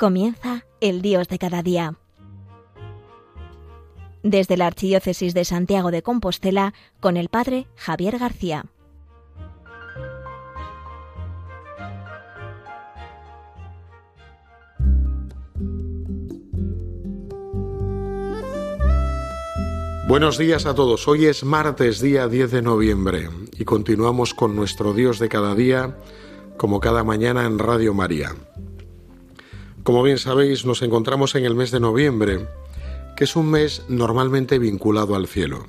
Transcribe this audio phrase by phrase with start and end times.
[0.00, 1.94] Comienza el Dios de cada día.
[4.22, 8.64] Desde la Archidiócesis de Santiago de Compostela, con el Padre Javier García.
[20.08, 21.06] Buenos días a todos.
[21.08, 25.98] Hoy es martes, día 10 de noviembre, y continuamos con nuestro Dios de cada día,
[26.56, 28.34] como cada mañana en Radio María.
[29.82, 32.46] Como bien sabéis, nos encontramos en el mes de noviembre,
[33.16, 35.64] que es un mes normalmente vinculado al cielo.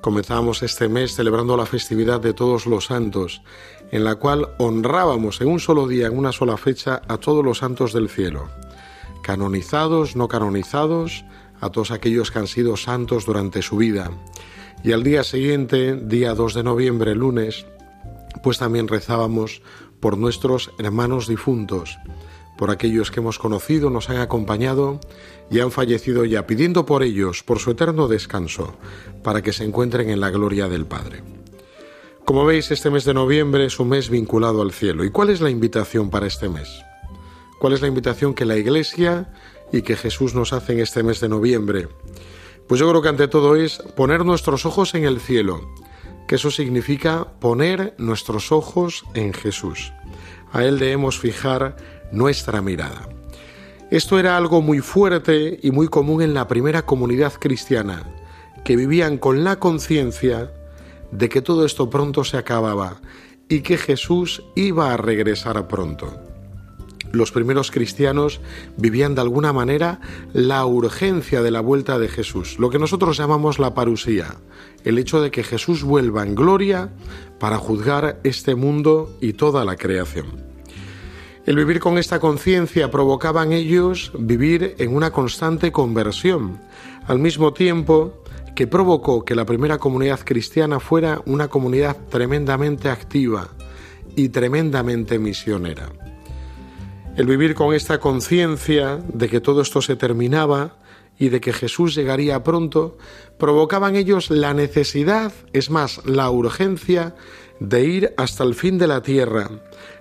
[0.00, 3.42] Comenzamos este mes celebrando la festividad de todos los santos,
[3.92, 7.58] en la cual honrábamos en un solo día, en una sola fecha, a todos los
[7.58, 8.48] santos del cielo,
[9.22, 11.24] canonizados, no canonizados,
[11.60, 14.10] a todos aquellos que han sido santos durante su vida.
[14.82, 17.64] Y al día siguiente, día 2 de noviembre, lunes,
[18.42, 19.62] pues también rezábamos
[20.00, 21.98] por nuestros hermanos difuntos,
[22.60, 25.00] por aquellos que hemos conocido, nos han acompañado
[25.50, 28.74] y han fallecido ya, pidiendo por ellos, por su eterno descanso,
[29.22, 31.22] para que se encuentren en la gloria del Padre.
[32.26, 35.06] Como veis, este mes de noviembre es un mes vinculado al cielo.
[35.06, 36.68] ¿Y cuál es la invitación para este mes?
[37.58, 39.32] ¿Cuál es la invitación que la Iglesia
[39.72, 41.88] y que Jesús nos hace en este mes de noviembre?
[42.68, 45.62] Pues yo creo que ante todo es poner nuestros ojos en el cielo,
[46.28, 49.94] que eso significa poner nuestros ojos en Jesús.
[50.52, 53.08] A Él debemos fijar nuestra mirada.
[53.90, 58.04] Esto era algo muy fuerte y muy común en la primera comunidad cristiana,
[58.64, 60.52] que vivían con la conciencia
[61.10, 63.00] de que todo esto pronto se acababa
[63.48, 66.20] y que Jesús iba a regresar pronto.
[67.12, 68.40] Los primeros cristianos
[68.76, 70.00] vivían de alguna manera
[70.32, 74.36] la urgencia de la vuelta de Jesús, lo que nosotros llamamos la parusía,
[74.84, 76.90] el hecho de que Jesús vuelva en gloria
[77.40, 80.49] para juzgar este mundo y toda la creación.
[81.46, 86.60] El vivir con esta conciencia provocaba en ellos vivir en una constante conversión,
[87.06, 88.22] al mismo tiempo
[88.54, 93.48] que provocó que la primera comunidad cristiana fuera una comunidad tremendamente activa
[94.16, 95.90] y tremendamente misionera.
[97.16, 100.76] El vivir con esta conciencia de que todo esto se terminaba
[101.18, 102.98] y de que Jesús llegaría pronto,
[103.38, 107.14] provocaba en ellos la necesidad, es más, la urgencia
[107.60, 109.50] de ir hasta el fin de la tierra,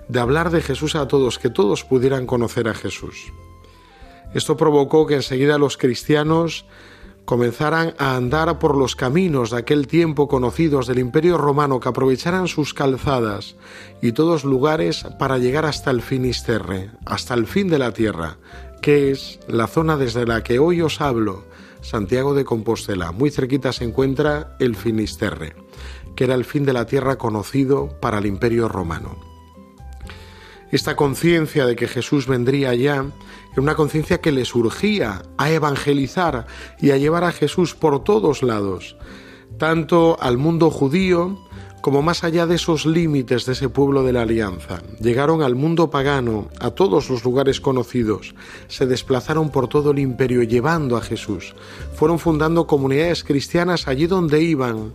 [0.09, 3.31] de hablar de Jesús a todos, que todos pudieran conocer a Jesús.
[4.33, 6.65] Esto provocó que enseguida los cristianos
[7.25, 12.47] comenzaran a andar por los caminos de aquel tiempo conocidos del Imperio Romano, que aprovecharan
[12.47, 13.55] sus calzadas
[14.01, 18.37] y todos lugares para llegar hasta el Finisterre, hasta el fin de la tierra,
[18.81, 21.45] que es la zona desde la que hoy os hablo,
[21.81, 23.11] Santiago de Compostela.
[23.11, 25.55] Muy cerquita se encuentra el Finisterre,
[26.15, 29.28] que era el fin de la tierra conocido para el Imperio Romano.
[30.71, 33.05] Esta conciencia de que Jesús vendría ya
[33.51, 36.45] era una conciencia que le surgía a evangelizar
[36.79, 38.95] y a llevar a Jesús por todos lados,
[39.57, 41.39] tanto al mundo judío
[41.81, 44.81] como más allá de esos límites de ese pueblo de la alianza.
[44.99, 48.35] Llegaron al mundo pagano, a todos los lugares conocidos,
[48.67, 51.55] se desplazaron por todo el imperio llevando a Jesús,
[51.95, 54.93] fueron fundando comunidades cristianas allí donde iban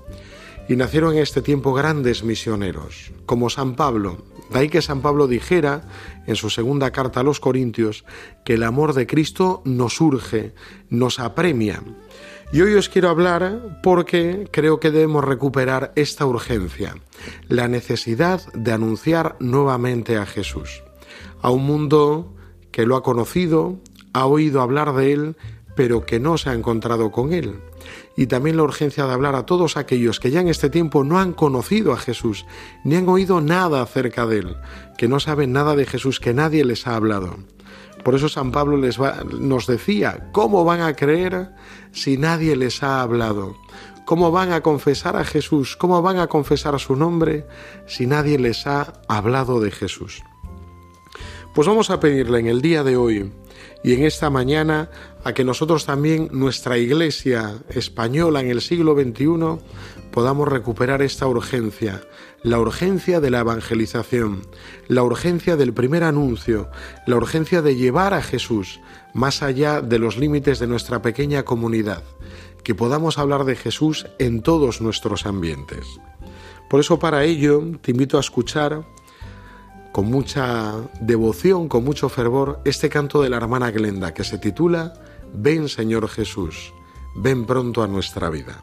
[0.68, 4.18] y nacieron en este tiempo grandes misioneros, como San Pablo,
[4.50, 5.82] de ahí que San Pablo dijera
[6.26, 8.04] en su segunda carta a los Corintios
[8.44, 10.54] que el amor de Cristo nos urge,
[10.90, 11.82] nos apremia.
[12.52, 16.94] Y hoy os quiero hablar porque creo que debemos recuperar esta urgencia,
[17.48, 20.82] la necesidad de anunciar nuevamente a Jesús,
[21.40, 22.34] a un mundo
[22.70, 23.80] que lo ha conocido,
[24.12, 25.36] ha oído hablar de él,
[25.74, 27.60] pero que no se ha encontrado con él
[28.16, 31.18] y también la urgencia de hablar a todos aquellos que ya en este tiempo no
[31.18, 32.46] han conocido a Jesús,
[32.84, 34.56] ni han oído nada acerca de él,
[34.96, 37.36] que no saben nada de Jesús, que nadie les ha hablado.
[38.04, 38.98] Por eso San Pablo les
[39.38, 41.50] nos decía, ¿cómo van a creer
[41.92, 43.56] si nadie les ha hablado?
[44.04, 45.76] ¿Cómo van a confesar a Jesús?
[45.76, 47.46] ¿Cómo van a confesar su nombre
[47.86, 50.22] si nadie les ha hablado de Jesús?
[51.54, 53.32] Pues vamos a pedirle en el día de hoy
[53.82, 54.90] y en esta mañana
[55.24, 59.58] a que nosotros también, nuestra Iglesia española en el siglo XXI,
[60.12, 62.02] podamos recuperar esta urgencia,
[62.42, 64.42] la urgencia de la evangelización,
[64.86, 66.70] la urgencia del primer anuncio,
[67.06, 68.80] la urgencia de llevar a Jesús
[69.14, 72.02] más allá de los límites de nuestra pequeña comunidad,
[72.62, 75.86] que podamos hablar de Jesús en todos nuestros ambientes.
[76.68, 78.84] Por eso para ello te invito a escuchar
[79.90, 84.92] con mucha devoción, con mucho fervor, este canto de la hermana Glenda que se titula
[85.36, 86.72] Ven Señor Jesús,
[87.16, 88.62] ven pronto a nuestra vida.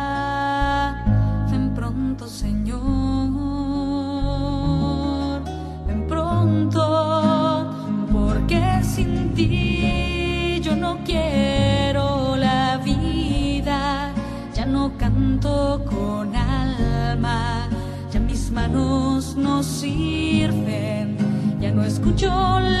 [18.71, 21.17] manos no sirven,
[21.59, 22.29] ya no escucho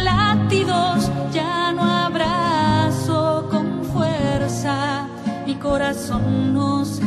[0.03, 5.07] latidos, ya no abrazo con fuerza,
[5.45, 7.03] mi corazón no se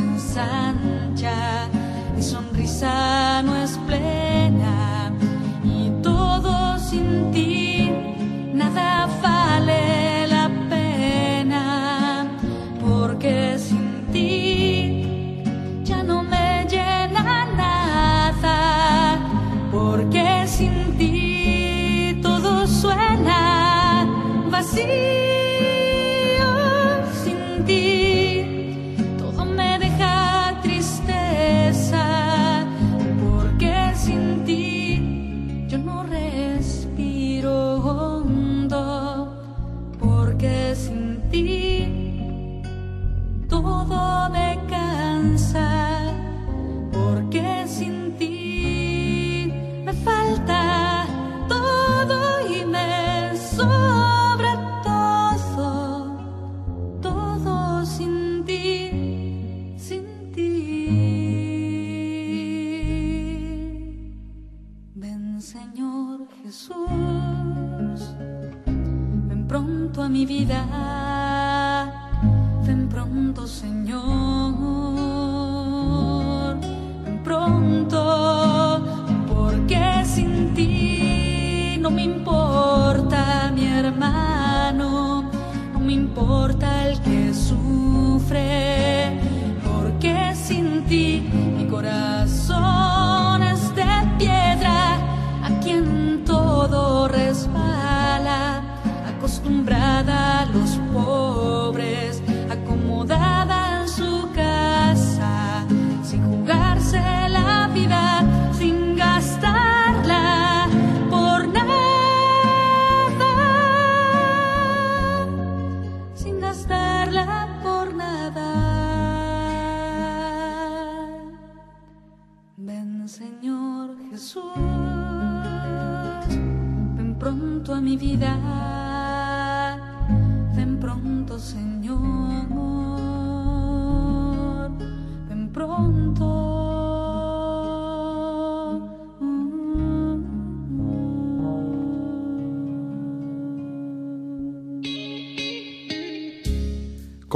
[99.45, 100.14] deslumbrada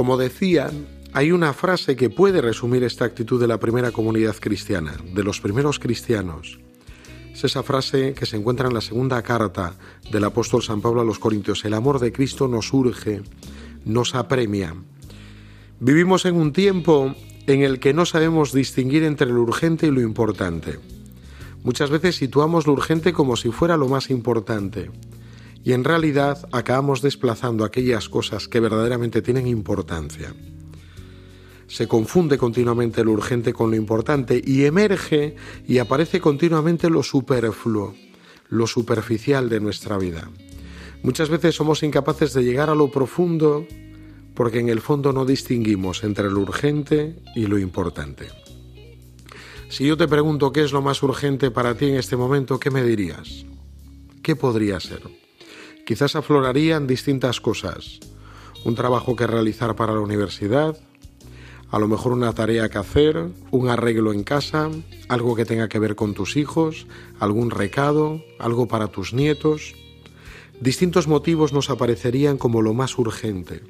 [0.00, 0.70] Como decía,
[1.12, 5.42] hay una frase que puede resumir esta actitud de la primera comunidad cristiana, de los
[5.42, 6.58] primeros cristianos.
[7.34, 9.74] Es esa frase que se encuentra en la segunda carta
[10.10, 11.66] del apóstol San Pablo a los Corintios.
[11.66, 13.20] El amor de Cristo nos urge,
[13.84, 14.74] nos apremia.
[15.80, 17.14] Vivimos en un tiempo
[17.46, 20.78] en el que no sabemos distinguir entre lo urgente y lo importante.
[21.62, 24.90] Muchas veces situamos lo urgente como si fuera lo más importante
[25.62, 30.34] y en realidad acabamos desplazando aquellas cosas que verdaderamente tienen importancia.
[31.66, 35.36] Se confunde continuamente lo urgente con lo importante y emerge
[35.68, 37.94] y aparece continuamente lo superfluo,
[38.48, 40.28] lo superficial de nuestra vida.
[41.02, 43.66] Muchas veces somos incapaces de llegar a lo profundo
[44.34, 48.26] porque en el fondo no distinguimos entre lo urgente y lo importante.
[49.68, 52.70] Si yo te pregunto qué es lo más urgente para ti en este momento, ¿qué
[52.70, 53.46] me dirías?
[54.22, 55.02] ¿Qué podría ser?
[55.90, 57.98] Quizás aflorarían distintas cosas.
[58.64, 60.78] Un trabajo que realizar para la universidad,
[61.68, 64.70] a lo mejor una tarea que hacer, un arreglo en casa,
[65.08, 66.86] algo que tenga que ver con tus hijos,
[67.18, 69.74] algún recado, algo para tus nietos.
[70.60, 73.60] distintos motivos nos aparecerían como lo más urgente.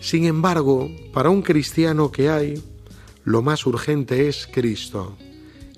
[0.00, 2.62] Sin embargo, para un cristiano que hay,
[3.24, 5.16] lo más urgente es Cristo,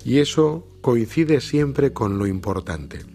[0.03, 3.14] y eso coincide siempre con lo importante.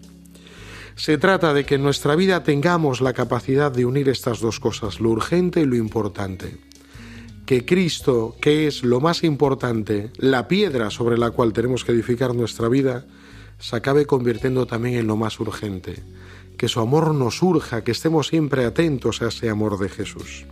[0.95, 4.99] Se trata de que en nuestra vida tengamos la capacidad de unir estas dos cosas,
[4.99, 6.57] lo urgente y lo importante.
[7.45, 12.35] Que Cristo, que es lo más importante, la piedra sobre la cual tenemos que edificar
[12.35, 13.05] nuestra vida,
[13.59, 16.03] se acabe convirtiendo también en lo más urgente.
[16.57, 20.45] Que su amor nos urja, que estemos siempre atentos a ese amor de Jesús.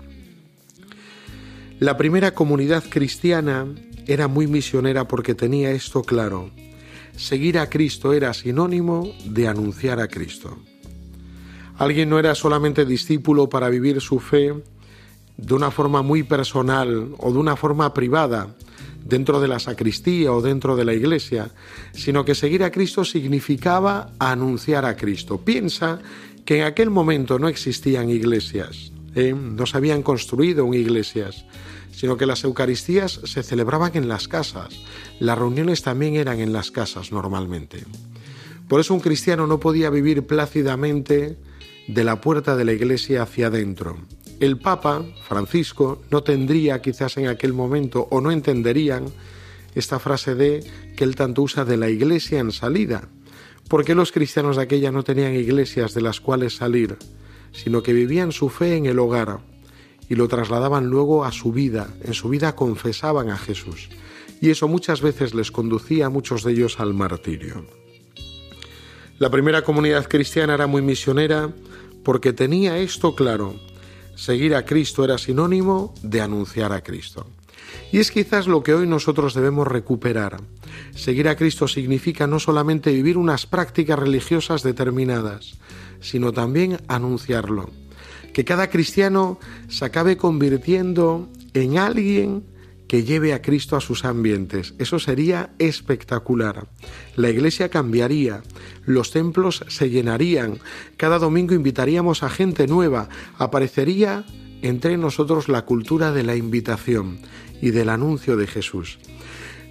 [1.79, 3.67] La primera comunidad cristiana
[4.05, 6.51] era muy misionera porque tenía esto claro.
[7.19, 10.57] Seguir a Cristo era sinónimo de anunciar a Cristo.
[11.77, 14.53] Alguien no era solamente discípulo para vivir su fe
[15.35, 18.55] de una forma muy personal o de una forma privada,
[19.03, 21.51] dentro de la sacristía o dentro de la iglesia,
[21.91, 25.39] sino que seguir a Cristo significaba anunciar a Cristo.
[25.43, 25.99] Piensa
[26.45, 29.35] que en aquel momento no existían iglesias, ¿eh?
[29.35, 31.43] no se habían construido iglesias,
[32.00, 34.70] sino que las Eucaristías se celebraban en las casas,
[35.20, 37.84] las reuniones también eran en las casas normalmente.
[38.70, 41.38] Por eso un cristiano no podía vivir plácidamente
[41.89, 43.98] de la puerta de la iglesia hacia adentro,
[44.39, 49.08] el Papa, Francisco, no tendría quizás en aquel momento o no entenderían
[49.75, 50.63] esta frase de
[50.96, 53.10] que él tanto usa de la iglesia en salida.
[53.68, 56.98] porque los cristianos de aquella no tenían iglesias de las cuales salir,
[57.51, 59.41] sino que vivían su fe en el hogar
[60.09, 63.89] y lo trasladaban luego a su vida, en su vida confesaban a Jesús.
[64.41, 67.65] Y eso muchas veces les conducía a muchos de ellos al martirio.
[69.19, 71.53] La primera comunidad cristiana era muy misionera
[72.03, 73.55] porque tenía esto claro,
[74.19, 77.25] Seguir a Cristo era sinónimo de anunciar a Cristo.
[77.89, 80.41] Y es quizás lo que hoy nosotros debemos recuperar.
[80.93, 85.53] Seguir a Cristo significa no solamente vivir unas prácticas religiosas determinadas,
[86.01, 87.69] sino también anunciarlo.
[88.33, 92.43] Que cada cristiano se acabe convirtiendo en alguien
[92.89, 94.74] que lleve a Cristo a sus ambientes.
[94.79, 96.67] Eso sería espectacular.
[97.15, 98.41] La iglesia cambiaría,
[98.83, 100.57] los templos se llenarían,
[100.98, 103.07] cada domingo invitaríamos a gente nueva,
[103.38, 104.25] aparecería
[104.63, 107.19] entre nosotros la cultura de la invitación
[107.62, 108.98] y del anuncio de Jesús.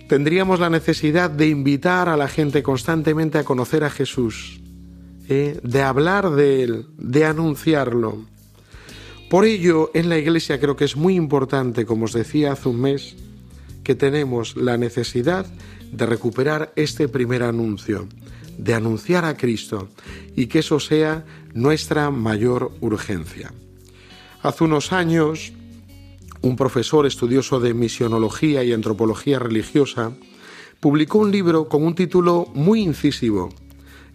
[0.08, 4.60] Tendríamos la necesidad de invitar a la gente constantemente a conocer a Jesús,
[5.28, 5.58] ¿eh?
[5.64, 8.24] de hablar de Él, de anunciarlo.
[9.28, 12.80] Por ello, en la Iglesia creo que es muy importante, como os decía hace un
[12.80, 13.14] mes,
[13.84, 15.46] que tenemos la necesidad
[15.92, 18.08] de recuperar este primer anuncio,
[18.56, 19.88] de anunciar a Cristo
[20.34, 23.52] y que eso sea nuestra mayor urgencia.
[24.42, 25.52] Hace unos años,
[26.40, 30.12] un profesor estudioso de misionología y antropología religiosa
[30.80, 33.50] publicó un libro con un título muy incisivo,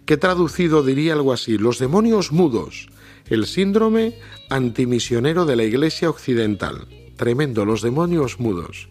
[0.06, 2.88] que traducido diría algo así, Los demonios mudos,
[3.28, 4.18] el síndrome
[4.50, 6.86] antimisionero de la Iglesia Occidental.
[7.16, 8.88] Tremendo, los demonios mudos.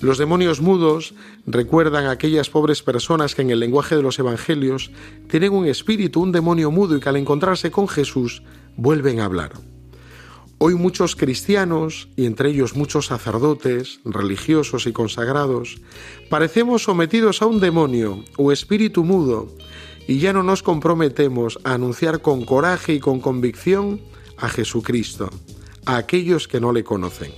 [0.00, 1.14] Los demonios mudos
[1.46, 4.90] recuerdan a aquellas pobres personas que en el lenguaje de los evangelios
[5.28, 8.42] tienen un espíritu, un demonio mudo y que al encontrarse con Jesús
[8.76, 9.52] vuelven a hablar.
[10.58, 15.80] Hoy muchos cristianos, y entre ellos muchos sacerdotes, religiosos y consagrados,
[16.30, 19.48] parecemos sometidos a un demonio o espíritu mudo
[20.06, 24.00] y ya no nos comprometemos a anunciar con coraje y con convicción
[24.36, 25.30] a Jesucristo,
[25.86, 27.32] a aquellos que no le conocen.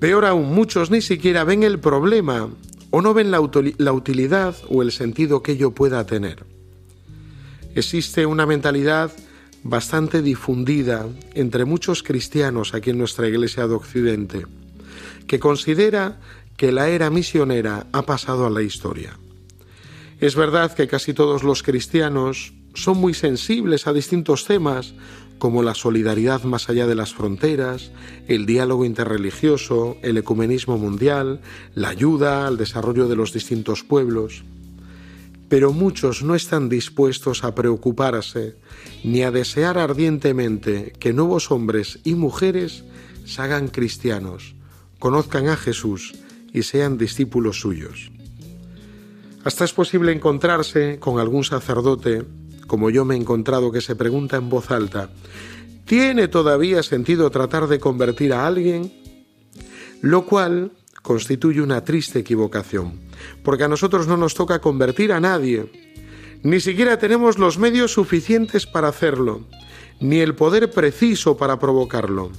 [0.00, 2.50] Peor aún, muchos ni siquiera ven el problema
[2.90, 6.44] o no ven la, utilidad o el sentido que ello pueda tener.
[7.74, 9.12] Existe una mentalidad
[9.62, 14.46] bastante difundida entre muchos cristianos aquí en nuestra Iglesia de Occidente,
[15.26, 16.20] que considera
[16.56, 19.18] que la era misionera ha pasado a la historia.
[20.20, 24.94] Es verdad que casi todos los cristianos son muy sensibles a distintos temas
[25.38, 27.92] como la solidaridad más allá de las fronteras,
[28.26, 31.40] el diálogo interreligioso, el ecumenismo mundial,
[31.76, 34.42] la ayuda al desarrollo de los distintos pueblos.
[35.48, 38.56] Pero muchos no están dispuestos a preocuparse
[39.04, 42.82] ni a desear ardientemente que nuevos hombres y mujeres
[43.24, 44.56] se hagan cristianos,
[44.98, 46.14] conozcan a Jesús
[46.52, 48.10] y sean discípulos suyos.
[49.48, 52.22] Hasta es posible encontrarse con algún sacerdote,
[52.66, 55.08] como yo me he encontrado, que se pregunta en voz alta,
[55.86, 58.92] ¿tiene todavía sentido tratar de convertir a alguien?
[60.02, 63.00] Lo cual constituye una triste equivocación,
[63.42, 65.72] porque a nosotros no nos toca convertir a nadie,
[66.42, 69.46] ni siquiera tenemos los medios suficientes para hacerlo,
[69.98, 72.32] ni el poder preciso para provocarlo.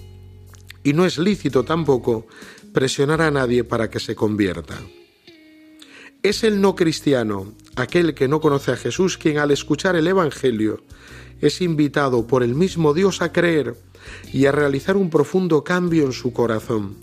[0.83, 2.27] Y no es lícito tampoco
[2.71, 4.75] presionar a nadie para que se convierta.
[6.21, 10.83] Es el no cristiano, aquel que no conoce a Jesús, quien al escuchar el Evangelio
[11.39, 13.77] es invitado por el mismo Dios a creer
[14.33, 16.97] y a realizar un profundo cambio en su corazón,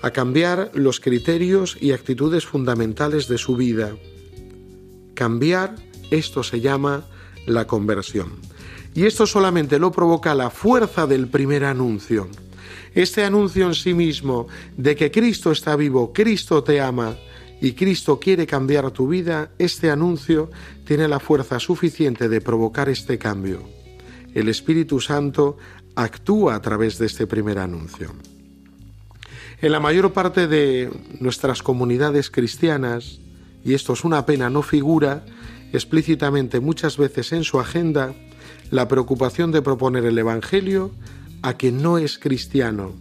[0.00, 3.96] a cambiar los criterios y actitudes fundamentales de su vida.
[5.14, 5.74] Cambiar,
[6.12, 7.06] esto se llama
[7.46, 8.30] la conversión.
[8.94, 12.28] Y esto solamente lo provoca la fuerza del primer anuncio.
[12.94, 14.46] Este anuncio en sí mismo
[14.76, 17.16] de que Cristo está vivo, Cristo te ama
[17.60, 20.50] y Cristo quiere cambiar tu vida, este anuncio
[20.86, 23.62] tiene la fuerza suficiente de provocar este cambio.
[24.34, 25.58] El Espíritu Santo
[25.94, 28.12] actúa a través de este primer anuncio.
[29.60, 30.90] En la mayor parte de
[31.20, 33.20] nuestras comunidades cristianas,
[33.62, 35.24] y esto es una pena, no figura
[35.72, 38.14] explícitamente muchas veces en su agenda
[38.70, 40.92] la preocupación de proponer el Evangelio
[41.42, 42.92] a quien no es cristiano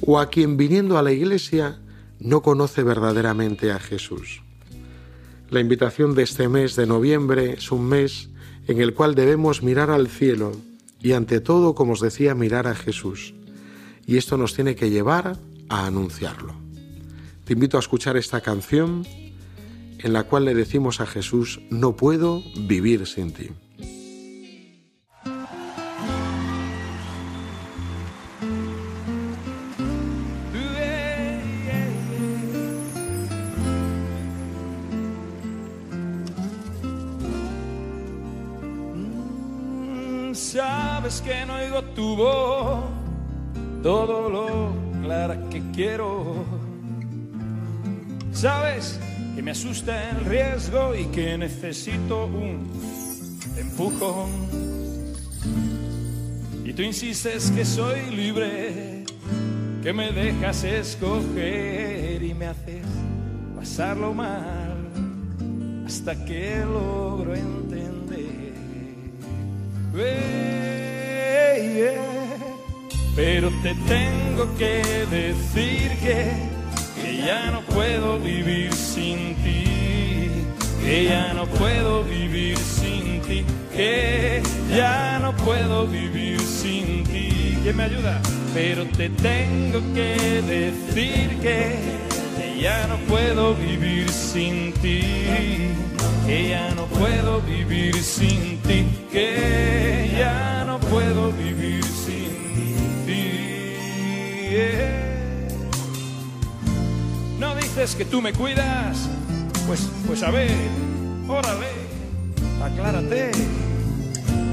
[0.00, 1.78] o a quien viniendo a la iglesia
[2.20, 4.42] no conoce verdaderamente a Jesús.
[5.50, 8.28] La invitación de este mes de noviembre es un mes
[8.68, 10.52] en el cual debemos mirar al cielo
[11.00, 13.34] y ante todo, como os decía, mirar a Jesús.
[14.06, 15.36] Y esto nos tiene que llevar
[15.68, 16.54] a anunciarlo.
[17.44, 19.04] Te invito a escuchar esta canción
[19.98, 23.48] en la cual le decimos a Jesús, no puedo vivir sin ti.
[40.52, 42.82] Sabes que no oigo tu voz,
[43.84, 46.44] todo lo clara que quiero.
[48.32, 48.98] Sabes
[49.36, 52.68] que me asusta el riesgo y que necesito un
[53.56, 54.30] empujón.
[56.64, 59.04] Y tú insistes que soy libre,
[59.84, 62.86] que me dejas escoger y me haces
[63.54, 64.78] pasarlo mal
[65.86, 67.69] hasta que logro entender.
[73.16, 76.50] Pero te tengo que decir que
[77.00, 79.64] que ya no puedo vivir sin ti,
[80.82, 84.42] que ya no puedo vivir sin ti, que
[84.74, 87.58] ya no puedo vivir sin ti.
[87.62, 88.20] ¿Quién me ayuda?
[88.54, 91.78] Pero te tengo que decir que,
[92.36, 95.02] que ya no puedo vivir sin ti,
[96.26, 103.30] que ya no puedo vivir sin ti, que ya no puedo vivir sin ti.
[107.38, 109.08] No dices que tú me cuidas,
[109.66, 110.50] pues, pues a ver,
[111.28, 111.68] órale,
[112.62, 113.30] aclárate.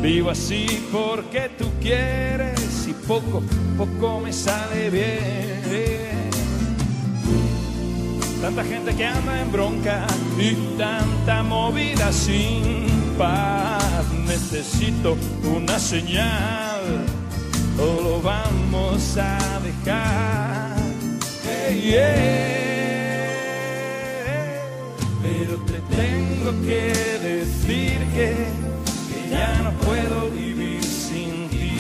[0.02, 3.42] Vivo así porque tú quieres y poco,
[3.78, 6.17] poco me sale bien.
[8.42, 10.06] Tanta gente que anda en bronca
[10.38, 12.86] y tanta movida sin
[13.18, 14.06] paz.
[14.28, 15.18] Necesito
[15.56, 16.82] una señal
[17.80, 20.78] o lo vamos a dejar.
[25.22, 28.36] Pero te tengo que decir que,
[29.10, 31.72] que ya no puedo vivir sin ti,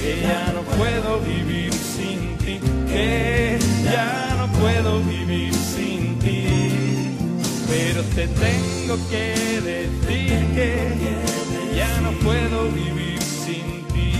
[0.00, 5.19] que ya no puedo vivir sin ti, que ya no puedo vivir
[8.14, 14.12] te tengo que decir que, ya no puedo vivir sin ti,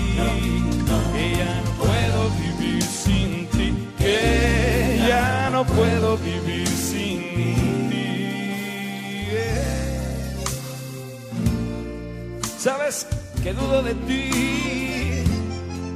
[1.15, 7.19] que ya no puedo vivir sin ti, que ya no puedo vivir sin
[7.89, 8.01] ti.
[12.57, 13.07] Sabes
[13.43, 15.23] que dudo de ti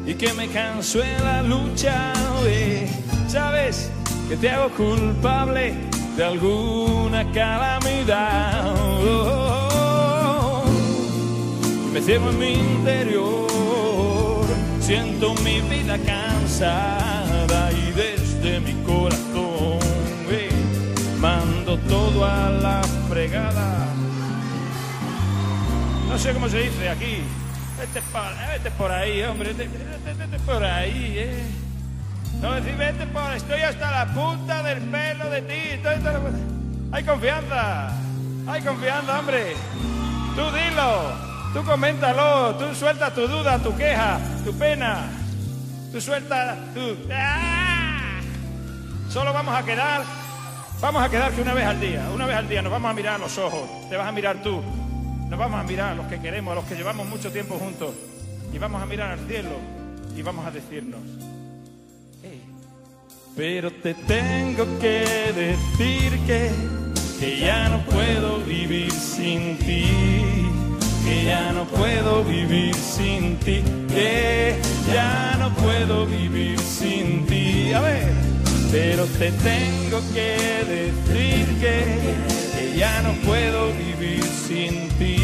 [0.05, 2.13] y que me canso en la lucha.
[3.27, 3.89] Sabes
[4.27, 5.73] que te hago culpable
[6.17, 6.23] de
[7.15, 8.75] alguna calamidad.
[11.93, 14.45] me ciego en mi interior,
[14.81, 19.79] siento mi vida cansada y desde mi corazón
[21.19, 23.87] mando todo a la fregada
[26.09, 27.23] no sé cómo se dice aquí.
[27.77, 31.43] Vete por, por ahí, hombre, vete, por ahí, ¿eh?
[32.41, 36.64] No decir, vete por, estoy hasta la punta del pelo de ti.
[36.91, 37.89] Hay confianza,
[38.47, 39.53] hay confianza, hombre.
[40.35, 41.11] Tú dilo,
[41.53, 45.09] tú coméntalo, tú suelta tu duda, tu queja, tu pena.
[45.91, 46.95] Tú suelta tu...
[47.11, 48.19] ¡Ah!
[49.09, 50.03] Solo vamos a quedar,
[50.81, 52.93] vamos a quedar que una vez al día, una vez al día nos vamos a
[52.93, 54.61] mirar a los ojos, te vas a mirar tú.
[55.29, 57.93] Nos vamos a mirar a los que queremos, a los que llevamos mucho tiempo juntos,
[58.53, 59.57] y vamos a mirar al cielo
[60.15, 61.01] y vamos a decirnos,
[63.35, 66.51] pero te tengo que decir que,
[67.19, 69.85] que ya no puedo vivir sin ti,
[71.05, 74.59] que ya no puedo vivir sin ti, que
[74.93, 77.71] ya no puedo vivir sin ti.
[77.73, 78.11] A ver,
[78.71, 81.77] pero te tengo que decir que,
[82.57, 85.15] que ya no puedo vivir sin ti,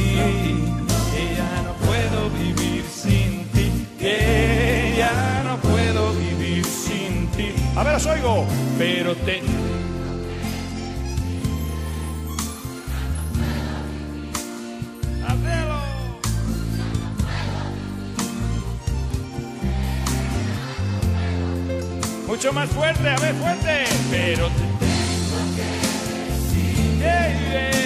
[1.11, 7.53] que ya no puedo vivir sin ti, que ya no puedo vivir sin ti.
[7.75, 8.45] A ver, os oigo,
[8.77, 9.41] pero te
[22.31, 23.83] Mucho más fuerte, a ver, fuerte.
[24.09, 24.47] Pero
[27.01, 27.80] te.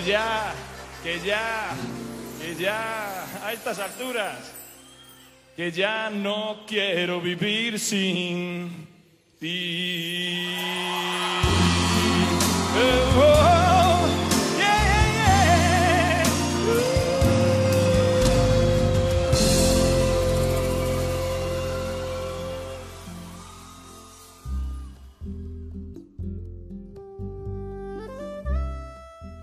[0.00, 0.54] Que ya,
[1.02, 1.76] que ya,
[2.40, 4.50] que ya, a estas alturas,
[5.54, 8.88] que ya no quiero vivir sin
[9.38, 10.56] ti.
[12.76, 13.29] Oh, oh,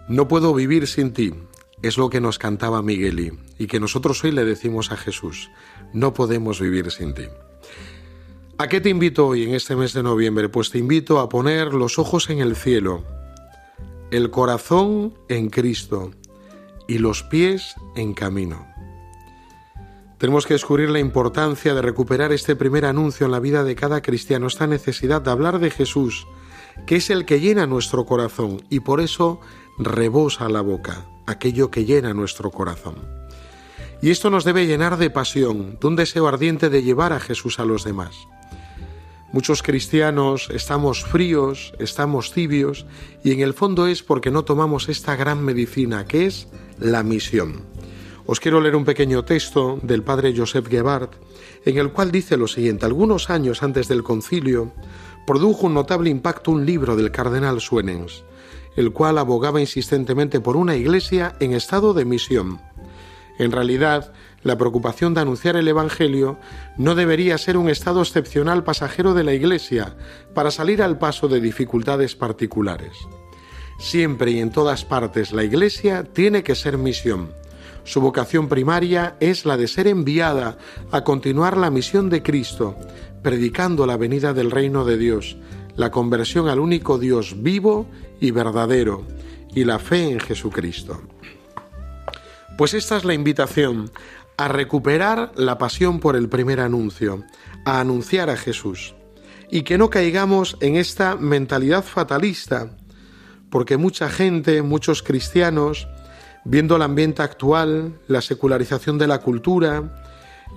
[0.07, 1.33] No puedo vivir sin ti,
[1.81, 5.51] es lo que nos cantaba Migueli y que nosotros hoy le decimos a Jesús,
[5.91, 7.25] no podemos vivir sin ti.
[8.57, 10.47] ¿A qué te invito hoy en este mes de noviembre?
[10.47, 13.03] Pues te invito a poner los ojos en el cielo,
[14.09, 16.11] el corazón en Cristo
[16.87, 18.65] y los pies en camino.
[20.17, 24.01] Tenemos que descubrir la importancia de recuperar este primer anuncio en la vida de cada
[24.01, 26.25] cristiano, esta necesidad de hablar de Jesús,
[26.87, 29.41] que es el que llena nuestro corazón y por eso
[29.77, 32.95] rebosa la boca, aquello que llena nuestro corazón.
[34.01, 37.59] Y esto nos debe llenar de pasión, de un deseo ardiente de llevar a Jesús
[37.59, 38.15] a los demás.
[39.33, 42.85] Muchos cristianos estamos fríos, estamos tibios,
[43.23, 46.47] y en el fondo es porque no tomamos esta gran medicina que es
[46.79, 47.63] la misión.
[48.25, 51.15] Os quiero leer un pequeño texto del padre Joseph Gebhardt,
[51.65, 54.73] en el cual dice lo siguiente: Algunos años antes del concilio,
[55.25, 58.23] produjo un notable impacto un libro del cardenal Suenens,
[58.77, 62.61] el cual abogaba insistentemente por una iglesia en estado de misión.
[63.39, 64.13] En realidad,
[64.43, 66.37] la preocupación de anunciar el Evangelio
[66.77, 69.95] no debería ser un estado excepcional pasajero de la Iglesia
[70.33, 72.93] para salir al paso de dificultades particulares.
[73.79, 77.33] Siempre y en todas partes la Iglesia tiene que ser misión.
[77.83, 80.57] Su vocación primaria es la de ser enviada
[80.91, 82.75] a continuar la misión de Cristo,
[83.21, 85.37] predicando la venida del reino de Dios,
[85.77, 87.87] la conversión al único Dios vivo
[88.19, 89.05] y verdadero,
[89.55, 91.01] y la fe en Jesucristo.
[92.57, 93.91] Pues esta es la invitación
[94.35, 97.23] a recuperar la pasión por el primer anuncio,
[97.63, 98.95] a anunciar a Jesús,
[99.49, 102.71] y que no caigamos en esta mentalidad fatalista,
[103.49, 105.87] porque mucha gente, muchos cristianos,
[106.43, 110.03] viendo el ambiente actual, la secularización de la cultura,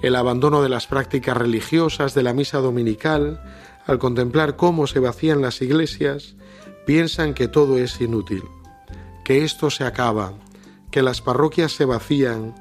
[0.02, 3.42] el abandono de las prácticas religiosas, de la misa dominical,
[3.86, 6.34] al contemplar cómo se vacían las iglesias,
[6.86, 8.42] piensan que todo es inútil,
[9.24, 10.34] que esto se acaba,
[10.90, 12.54] que las parroquias se vacían,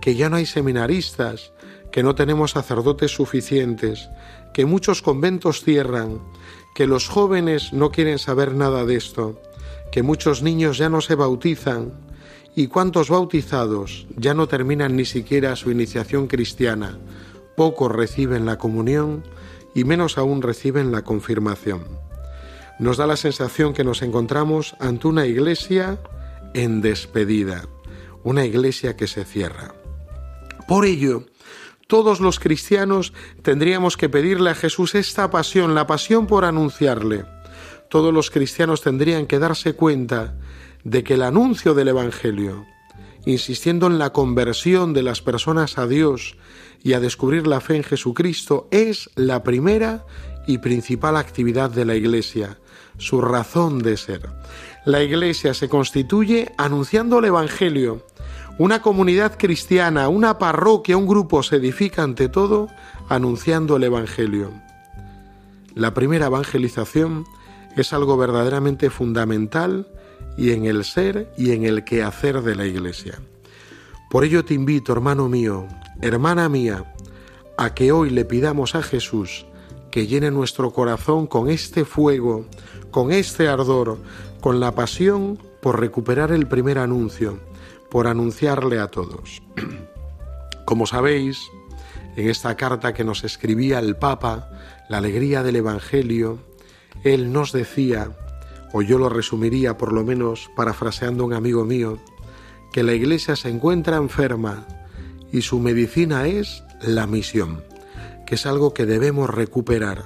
[0.00, 1.52] que ya no hay seminaristas,
[1.92, 4.08] que no tenemos sacerdotes suficientes,
[4.52, 6.20] que muchos conventos cierran,
[6.74, 9.40] que los jóvenes no quieren saber nada de esto,
[9.92, 11.92] que muchos niños ya no se bautizan
[12.54, 16.98] y cuántos bautizados ya no terminan ni siquiera su iniciación cristiana,
[17.56, 19.24] pocos reciben la comunión
[19.76, 21.84] y menos aún reciben la confirmación.
[22.78, 26.00] Nos da la sensación que nos encontramos ante una iglesia
[26.54, 27.68] en despedida,
[28.24, 29.74] una iglesia que se cierra.
[30.66, 31.26] Por ello,
[31.88, 33.12] todos los cristianos
[33.42, 37.26] tendríamos que pedirle a Jesús esta pasión, la pasión por anunciarle.
[37.90, 40.38] Todos los cristianos tendrían que darse cuenta
[40.84, 42.64] de que el anuncio del Evangelio,
[43.26, 46.36] insistiendo en la conversión de las personas a Dios
[46.82, 50.06] y a descubrir la fe en Jesucristo, es la primera
[50.46, 52.58] y principal actividad de la Iglesia,
[52.96, 54.30] su razón de ser.
[54.86, 58.06] La Iglesia se constituye anunciando el Evangelio.
[58.58, 62.68] Una comunidad cristiana, una parroquia, un grupo se edifica ante todo
[63.08, 64.52] anunciando el Evangelio.
[65.74, 67.26] La primera evangelización
[67.76, 69.88] es algo verdaderamente fundamental
[70.36, 73.18] y en el ser y en el quehacer de la Iglesia.
[74.10, 75.66] Por ello te invito, hermano mío,
[76.00, 76.94] hermana mía,
[77.56, 79.46] a que hoy le pidamos a Jesús
[79.90, 82.46] que llene nuestro corazón con este fuego,
[82.90, 83.98] con este ardor,
[84.40, 87.40] con la pasión por recuperar el primer anuncio,
[87.90, 89.42] por anunciarle a todos.
[90.66, 91.40] Como sabéis,
[92.16, 94.50] en esta carta que nos escribía el Papa,
[94.88, 96.38] la alegría del Evangelio,
[97.02, 98.10] él nos decía,
[98.72, 101.98] o yo lo resumiría por lo menos parafraseando a un amigo mío,
[102.72, 104.66] que la Iglesia se encuentra enferma
[105.32, 107.64] y su medicina es la misión,
[108.26, 110.04] que es algo que debemos recuperar.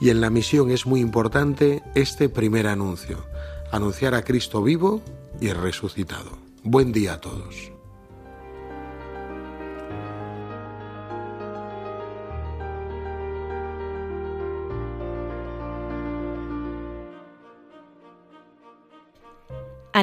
[0.00, 3.24] Y en la misión es muy importante este primer anuncio,
[3.70, 5.02] anunciar a Cristo vivo
[5.40, 6.38] y resucitado.
[6.62, 7.73] Buen día a todos.